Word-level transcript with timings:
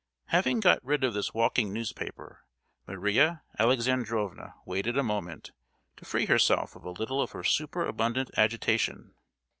Having 0.29 0.61
got 0.61 0.83
rid 0.83 1.03
of 1.03 1.13
this 1.13 1.31
walking 1.31 1.71
newspaper, 1.71 2.43
Maria 2.87 3.43
Alexandrovna 3.59 4.55
waited 4.65 4.97
a 4.97 5.03
moment, 5.03 5.51
to 5.97 6.05
free 6.05 6.25
herself 6.25 6.75
of 6.75 6.83
a 6.83 6.89
little 6.89 7.21
of 7.21 7.33
her 7.33 7.43
super 7.43 7.85
abundant 7.85 8.31
agitation. 8.35 9.13